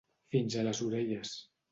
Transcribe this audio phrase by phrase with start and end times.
[0.35, 1.35] Fins a les orelles.